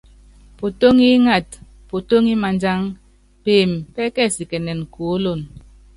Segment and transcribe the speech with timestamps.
[0.59, 1.57] Potóŋi ingata,
[1.89, 2.83] potóŋi madjang,
[3.43, 5.45] peeme pɛ́kɛsikɛnɛn kuólono.